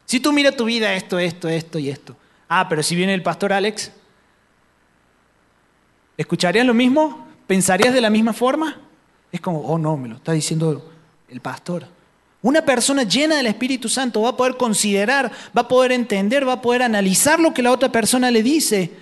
[0.05, 2.15] Si tú miras tu vida, esto, esto, esto y esto.
[2.49, 3.91] Ah, pero si viene el pastor Alex,
[6.17, 7.27] ¿escucharías lo mismo?
[7.49, 8.77] ¿Pensarías de la misma forma?
[9.33, 10.93] Es como, oh no, me lo está diciendo
[11.29, 11.89] el pastor.
[12.43, 16.55] Una persona llena del Espíritu Santo va a poder considerar, va a poder entender, va
[16.55, 18.93] a poder analizar lo que la otra persona le dice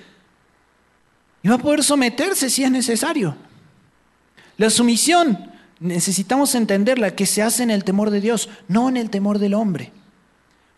[1.42, 3.36] y va a poder someterse si es necesario.
[4.56, 9.10] La sumisión necesitamos entenderla que se hace en el temor de Dios, no en el
[9.10, 9.92] temor del hombre.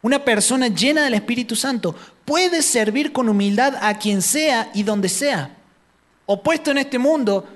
[0.03, 5.09] Una persona llena del Espíritu Santo puede servir con humildad a quien sea y donde
[5.09, 5.57] sea.
[6.27, 7.47] Opuesto en este mundo,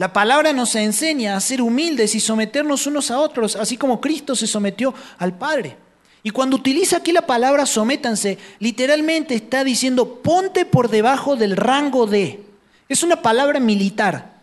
[0.00, 4.34] la palabra nos enseña a ser humildes y someternos unos a otros, así como Cristo
[4.34, 5.76] se sometió al Padre.
[6.22, 12.06] Y cuando utiliza aquí la palabra sométanse, literalmente está diciendo ponte por debajo del rango
[12.06, 12.42] de.
[12.88, 14.38] Es una palabra militar.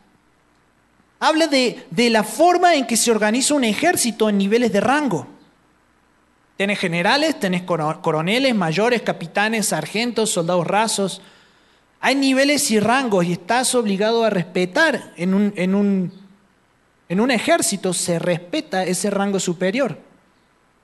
[1.20, 5.26] Habla de, de la forma en que se organiza un ejército en niveles de rango.
[6.56, 11.20] Tenés generales, tenés coroneles, mayores, capitanes, sargentos, soldados rasos.
[12.00, 16.14] Hay niveles y rangos y estás obligado a respetar en un, en un,
[17.10, 19.98] en un ejército, se respeta ese rango superior.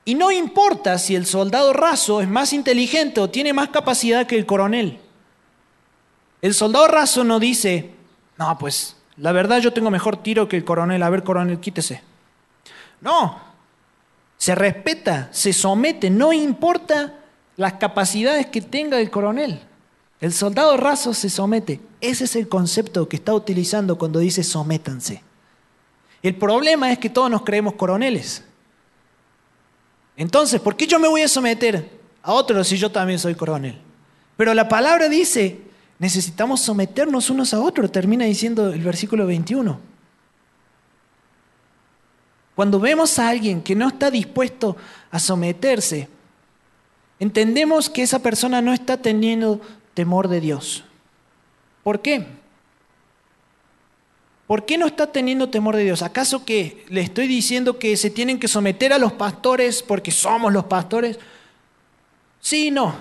[0.06, 4.36] Y no importa si el soldado raso es más inteligente o tiene más capacidad que
[4.36, 4.99] el coronel.
[6.41, 7.91] El soldado raso no dice,
[8.38, 12.02] no, pues la verdad yo tengo mejor tiro que el coronel, a ver coronel, quítese.
[12.99, 13.39] No,
[14.38, 17.13] se respeta, se somete, no importa
[17.56, 19.62] las capacidades que tenga el coronel.
[20.23, 21.81] El soldado raso se somete.
[21.99, 25.21] Ese es el concepto que está utilizando cuando dice sométanse.
[26.21, 28.41] El problema es que todos nos creemos coroneles.
[30.15, 33.77] Entonces, ¿por qué yo me voy a someter a otro si yo también soy coronel?
[34.38, 35.59] Pero la palabra dice,
[35.99, 39.77] necesitamos someternos unos a otros, termina diciendo el versículo 21.
[42.55, 44.77] Cuando vemos a alguien que no está dispuesto
[45.12, 46.07] a someterse,
[47.19, 49.59] entendemos que esa persona no está teniendo
[49.93, 50.84] temor de Dios.
[51.84, 52.25] ¿Por qué?
[54.47, 56.01] ¿Por qué no está teniendo temor de Dios?
[56.01, 60.51] ¿Acaso que le estoy diciendo que se tienen que someter a los pastores porque somos
[60.51, 61.17] los pastores?
[62.39, 62.93] Sí, no.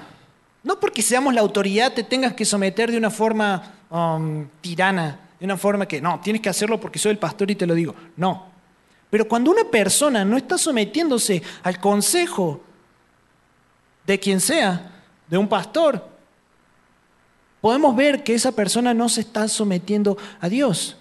[0.63, 5.45] No porque seamos la autoridad te tengas que someter de una forma um, tirana, de
[5.45, 7.95] una forma que no, tienes que hacerlo porque soy el pastor y te lo digo.
[8.17, 8.47] No.
[9.11, 12.63] Pero cuando una persona no está sometiéndose al consejo
[14.07, 16.12] de quien sea, de un pastor,
[17.63, 20.97] podemos ver que esa persona no se está sometiendo a Dios.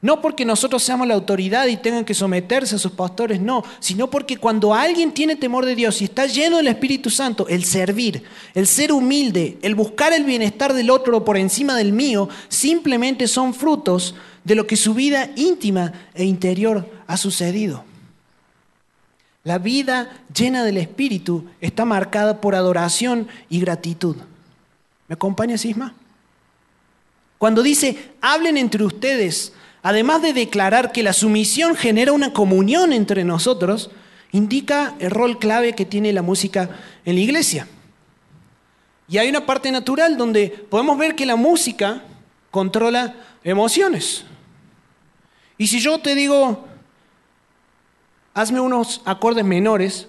[0.00, 4.08] No porque nosotros seamos la autoridad y tengan que someterse a sus pastores, no, sino
[4.08, 8.22] porque cuando alguien tiene temor de Dios y está lleno del Espíritu Santo, el servir,
[8.54, 13.54] el ser humilde, el buscar el bienestar del otro por encima del mío, simplemente son
[13.54, 17.82] frutos de lo que su vida íntima e interior ha sucedido.
[19.42, 24.16] La vida llena del Espíritu está marcada por adoración y gratitud.
[25.08, 25.94] ¿Me acompaña, Sisma?
[27.38, 33.24] Cuando dice, hablen entre ustedes, además de declarar que la sumisión genera una comunión entre
[33.24, 33.90] nosotros,
[34.32, 36.68] indica el rol clave que tiene la música
[37.04, 37.68] en la iglesia.
[39.08, 42.02] Y hay una parte natural donde podemos ver que la música
[42.50, 44.24] controla emociones.
[45.56, 46.66] Y si yo te digo,
[48.34, 50.08] hazme unos acordes menores,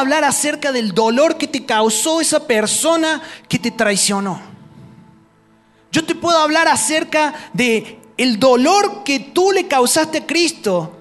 [0.00, 4.40] Hablar acerca del dolor que te causó esa persona que te traicionó.
[5.90, 10.92] Yo te puedo hablar acerca de el dolor que tú le causaste a Cristo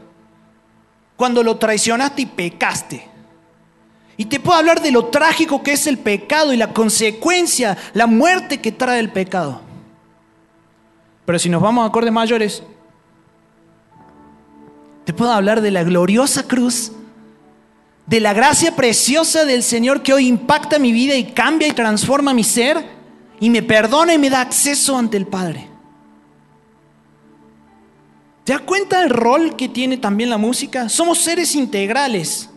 [1.16, 3.10] cuando lo traicionaste y pecaste.
[4.18, 8.08] Y te puedo hablar de lo trágico que es el pecado y la consecuencia, la
[8.08, 9.62] muerte que trae el pecado.
[11.26, 12.64] Pero si nos vamos a acordes mayores,
[15.04, 16.92] te puedo hablar de la gloriosa cruz
[18.06, 22.34] de la gracia preciosa del Señor que hoy impacta mi vida y cambia y transforma
[22.34, 22.86] mi ser
[23.40, 25.70] y me perdona y me da acceso ante el Padre.
[28.44, 30.88] ¿Te das cuenta del rol que tiene también la música?
[30.88, 32.50] Somos seres integrales.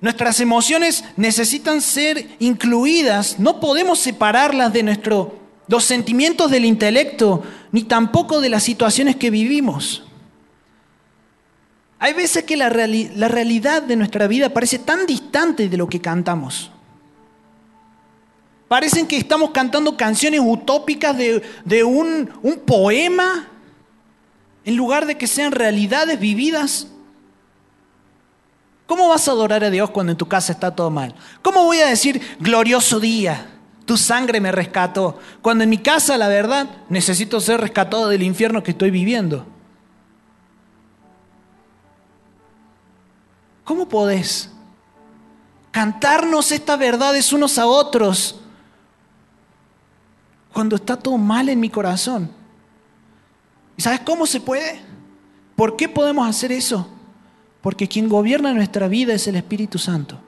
[0.00, 7.84] Nuestras emociones necesitan ser incluidas, no podemos separarlas de nuestro, los sentimientos del intelecto, ni
[7.84, 10.05] tampoco de las situaciones que vivimos.
[11.98, 16.70] Hay veces que la, realidad de nuestra vida parece tan distante de lo que cantamos.
[18.68, 23.48] Parecen que estamos cantando canciones utópicas de, un, un poema
[24.64, 26.88] en lugar de que sean realidades vividas.
[28.86, 31.14] ¿Cómo vas a adorar a Dios cuando en tu casa está todo mal?
[31.42, 33.52] ¿Cómo voy a decir glorioso día?
[33.86, 35.18] Tu sangre me rescató.
[35.40, 39.46] Cuando en mi casa, la verdad, necesito ser rescatado del infierno que estoy viviendo.
[43.66, 44.48] ¿Cómo podés
[45.72, 48.36] cantarnos estas verdades unos a otros
[50.52, 52.30] cuando está todo mal en mi corazón?
[53.76, 54.80] ¿Y sabes cómo se puede?
[55.56, 56.88] ¿Por qué podemos hacer eso?
[57.60, 60.20] Porque quien gobierna nuestra vida es el Espíritu Santo.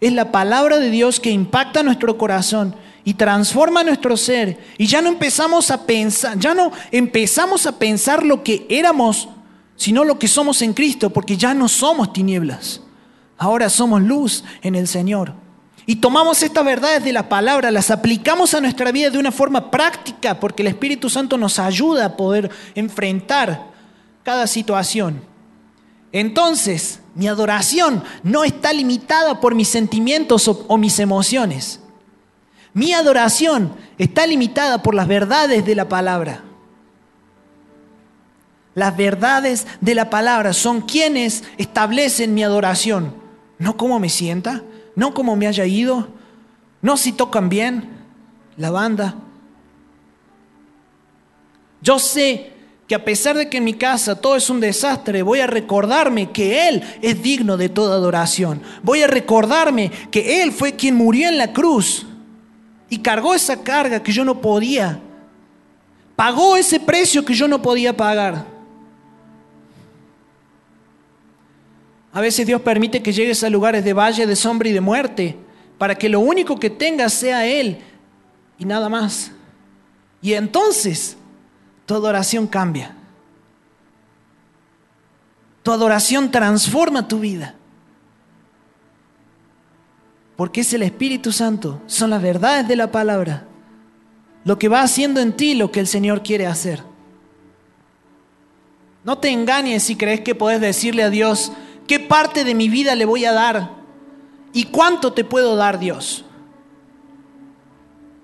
[0.00, 4.64] Es la palabra de Dios que impacta nuestro corazón y transforma nuestro ser.
[4.78, 9.28] Y ya no empezamos a pensar, ya no empezamos a pensar lo que éramos
[9.82, 12.82] sino lo que somos en Cristo, porque ya no somos tinieblas,
[13.36, 15.34] ahora somos luz en el Señor.
[15.84, 19.72] y tomamos estas verdades de la palabra, las aplicamos a nuestra vida de una forma
[19.72, 23.72] práctica, porque el Espíritu Santo nos ayuda a poder enfrentar
[24.22, 25.20] cada situación.
[26.12, 31.80] Entonces, mi adoración no está limitada por mis sentimientos o, mis emociones.
[32.72, 36.44] Mi adoración está limitada por las verdades de la palabra.
[38.74, 43.14] Las verdades de la palabra son quienes establecen mi adoración,
[43.58, 44.62] no cómo me sienta,
[44.96, 46.08] no cómo me haya ido,
[46.80, 47.90] no si tocan bien
[48.56, 49.14] la banda.
[51.82, 52.52] Yo sé
[52.86, 56.30] que a pesar de que en mi casa todo es un desastre, voy a recordarme
[56.30, 58.62] que Él es digno de toda adoración.
[58.82, 62.06] Voy a recordarme que Él fue quien murió en la cruz
[62.88, 65.00] y cargó esa carga que yo no podía.
[66.16, 68.46] Pagó ese precio que yo no podía pagar.
[72.12, 75.36] A veces Dios permite que llegues a lugares de valle, de sombra y de muerte,
[75.78, 77.78] para que lo único que tengas sea Él
[78.58, 79.32] y nada más.
[80.20, 81.16] Y entonces
[81.86, 82.94] tu adoración cambia.
[85.62, 87.54] Tu adoración transforma tu vida.
[90.36, 93.46] Porque es el Espíritu Santo, son las verdades de la palabra,
[94.44, 96.82] lo que va haciendo en ti lo que el Señor quiere hacer.
[99.04, 101.52] No te engañes si crees que puedes decirle a Dios,
[101.86, 103.70] ¿Qué parte de mi vida le voy a dar?
[104.52, 106.24] ¿Y cuánto te puedo dar Dios?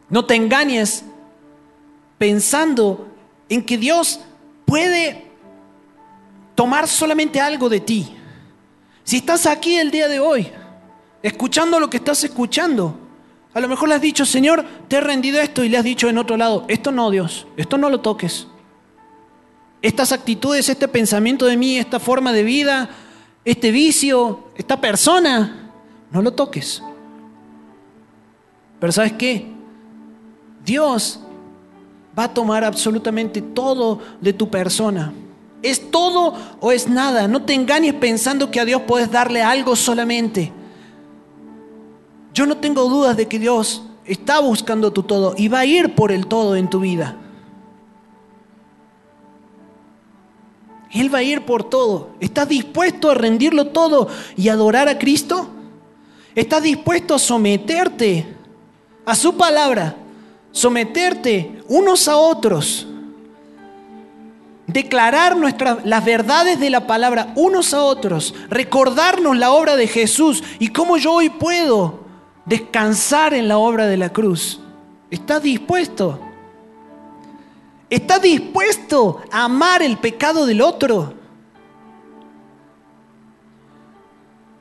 [0.09, 1.05] No te engañes
[2.19, 3.09] pensando
[3.49, 4.21] en que Dios
[4.65, 5.27] puede
[6.55, 8.15] tomar solamente algo de ti.
[9.05, 10.49] Si estás aquí el día de hoy,
[11.23, 12.99] escuchando lo que estás escuchando,
[13.55, 16.09] a lo mejor le has dicho, Señor, te he rendido esto y le has dicho
[16.09, 18.47] en otro lado, esto no, Dios, esto no lo toques.
[19.81, 22.91] Estas actitudes, este pensamiento de mí, esta forma de vida,
[23.51, 25.71] este vicio, esta persona,
[26.11, 26.83] no lo toques.
[28.79, 29.47] Pero ¿sabes qué?
[30.65, 31.21] Dios
[32.17, 35.15] va a tomar absolutamente todo de tu persona.
[35.63, 37.27] ¿Es todo o es nada?
[37.27, 40.53] No te engañes pensando que a Dios puedes darle algo solamente.
[42.35, 45.95] Yo no tengo dudas de que Dios está buscando tu todo y va a ir
[45.95, 47.17] por el todo en tu vida.
[50.93, 52.11] Él va a ir por todo.
[52.21, 55.49] ¿Estás dispuesto a rendirlo todo y adorar a Cristo?
[56.35, 58.27] ¿Estás dispuesto a someterte
[59.05, 59.97] a su palabra?
[60.53, 62.87] Someterte unos a otros.
[64.67, 68.35] Declarar nuestras, las verdades de la palabra unos a otros.
[68.49, 72.01] Recordarnos la obra de Jesús y cómo yo hoy puedo
[72.45, 74.61] descansar en la obra de la cruz.
[75.11, 76.28] ¿Estás dispuesto?
[77.91, 81.15] ¿Estás dispuesto a amar el pecado del otro?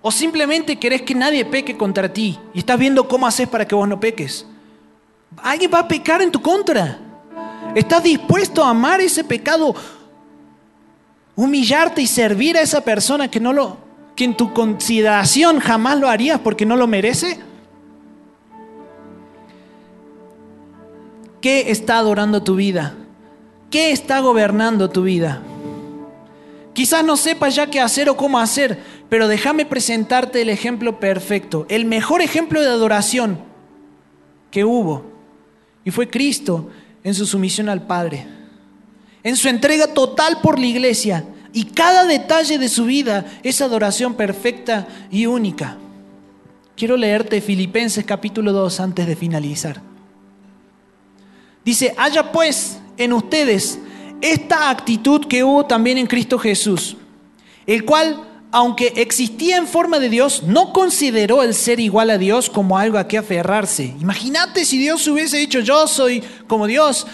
[0.01, 3.75] ¿O simplemente querés que nadie peque contra ti y estás viendo cómo haces para que
[3.75, 4.45] vos no peques?
[5.37, 6.99] Alguien va a pecar en tu contra.
[7.75, 9.75] ¿Estás dispuesto a amar ese pecado?
[11.35, 16.09] Humillarte y servir a esa persona que no lo que en tu consideración jamás lo
[16.09, 17.39] harías porque no lo merece?
[21.39, 22.95] ¿Qué está adorando tu vida?
[23.69, 25.41] ¿Qué está gobernando tu vida?
[26.73, 31.65] Quizás no sepas ya qué hacer o cómo hacer, pero déjame presentarte el ejemplo perfecto,
[31.69, 33.39] el mejor ejemplo de adoración
[34.51, 35.05] que hubo.
[35.83, 36.69] Y fue Cristo
[37.03, 38.27] en su sumisión al Padre,
[39.23, 41.25] en su entrega total por la iglesia.
[41.51, 45.77] Y cada detalle de su vida es adoración perfecta y única.
[46.75, 49.81] Quiero leerte Filipenses capítulo 2 antes de finalizar.
[51.65, 53.79] Dice, haya pues en ustedes
[54.21, 56.97] esta actitud que hubo también en Cristo Jesús,
[57.65, 62.49] el cual, aunque existía en forma de Dios, no consideró el ser igual a Dios
[62.49, 63.95] como algo a que aferrarse.
[63.99, 67.05] Imagínate si Dios hubiese dicho, yo soy como Dios,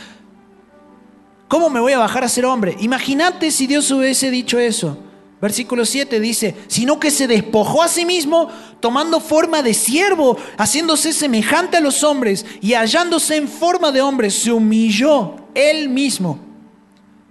[1.47, 2.77] ¿cómo me voy a bajar a ser hombre?
[2.79, 4.97] Imagínate si Dios hubiese dicho eso.
[5.43, 8.47] Versículo 7 dice, sino que se despojó a sí mismo,
[8.79, 14.31] tomando forma de siervo, haciéndose semejante a los hombres y hallándose en forma de hombre,
[14.31, 16.39] se humilló él mismo,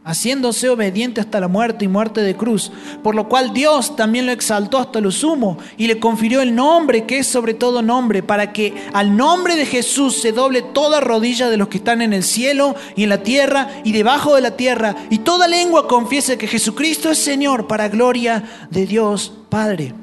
[0.05, 2.73] haciéndose obediente hasta la muerte y muerte de cruz,
[3.03, 7.07] por lo cual Dios también lo exaltó hasta lo sumo y le confirió el nombre
[7.07, 11.51] que es sobre todo nombre, para que al nombre de Jesús se doble toda rodilla
[11.51, 14.57] de los que están en el cielo y en la tierra y debajo de la
[14.57, 19.95] tierra, y toda lengua confiese que Jesucristo es Señor para gloria de Dios Padre.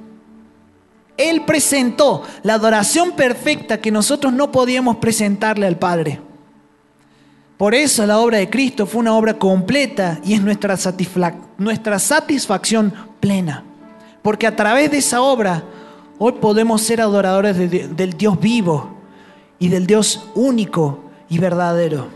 [1.18, 6.29] Él presentó la adoración perfecta que nosotros no podíamos presentarle al Padre.
[7.60, 10.78] Por eso la obra de Cristo fue una obra completa y es nuestra,
[12.00, 13.66] satisfacción plena.
[14.22, 15.62] Porque a través de esa obra
[16.22, 18.90] Hoy podemos ser adoradores de- del Dios vivo
[19.58, 21.00] y del Dios único
[21.30, 22.08] y verdadero.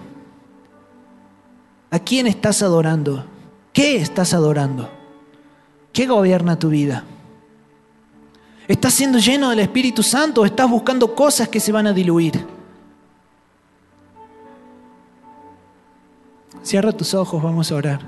[1.90, 3.26] ¿A quién estás adorando?
[3.72, 4.90] ¿Qué estás adorando?
[5.94, 7.06] ¿Qué gobierna tu vida?
[8.68, 12.46] ¿Estás siendo lleno del Espíritu Santo o estás buscando cosas que se van a diluir?
[16.64, 18.00] Cierra tus ojos, vamos a orar.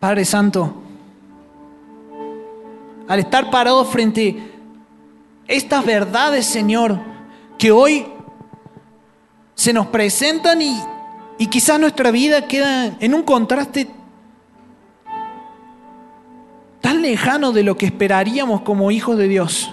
[0.00, 0.74] Padre Santo,
[3.06, 4.50] al estar parado frente
[5.46, 6.98] a estas verdades, Señor,
[7.58, 8.06] que hoy
[9.54, 10.80] se nos presentan y,
[11.36, 13.90] y quizás nuestra vida queda en un contraste
[16.80, 19.70] tan lejano de lo que esperaríamos como hijos de Dios.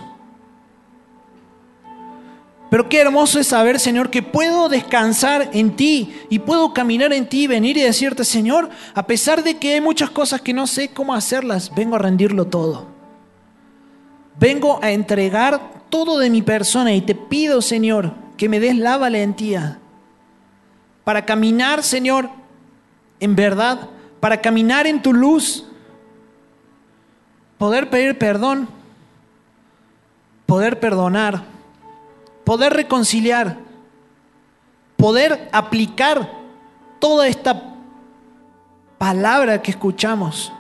[2.76, 7.30] Pero qué hermoso es saber, Señor, que puedo descansar en ti y puedo caminar en
[7.30, 10.68] ti y venir y decirte, Señor, a pesar de que hay muchas cosas que no
[10.68, 12.86] sé cómo hacerlas, vengo a rendirlo todo.
[14.38, 18.98] Vengo a entregar todo de mi persona y te pido, Señor, que me des la
[18.98, 19.80] valentía
[21.06, 22.30] para caminar, Señor,
[23.22, 25.66] en verdad, para caminar en tu luz,
[27.58, 28.68] poder pedir perdón,
[30.46, 31.55] poder perdonar
[32.46, 33.58] poder reconciliar,
[34.96, 36.32] poder aplicar
[37.00, 37.76] toda esta
[38.98, 40.54] palabra que escuchamos.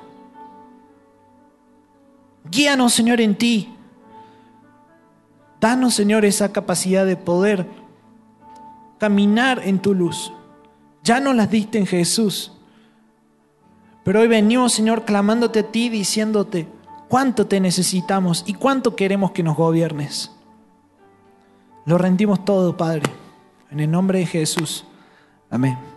[2.49, 3.71] Guíanos, Señor, en ti.
[5.61, 7.67] Danos, Señor, esa capacidad de poder
[8.97, 10.31] caminar en tu luz.
[11.03, 12.51] Ya nos las diste en Jesús.
[14.03, 16.67] Pero hoy venimos, Señor, clamándote a ti, diciéndote
[17.07, 20.34] cuánto te necesitamos y cuánto queremos que nos gobiernes.
[21.85, 23.03] Lo rendimos todo, Padre.
[23.71, 24.85] En el nombre de Jesús.
[25.49, 25.94] Amén.